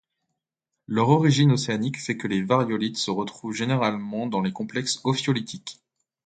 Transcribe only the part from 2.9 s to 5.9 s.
se retrouvent généralement dans les complexes ophiolitiques.